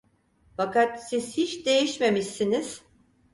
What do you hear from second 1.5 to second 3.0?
değişmemişsiniz!